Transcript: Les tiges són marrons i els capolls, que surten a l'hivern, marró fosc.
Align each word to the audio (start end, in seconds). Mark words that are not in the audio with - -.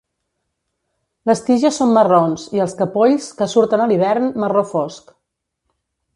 Les 1.29 1.43
tiges 1.49 1.77
són 1.81 1.93
marrons 1.97 2.47
i 2.59 2.63
els 2.65 2.73
capolls, 2.81 3.29
que 3.43 3.49
surten 3.53 3.85
a 3.85 3.89
l'hivern, 3.93 4.27
marró 4.47 4.65
fosc. 4.73 5.15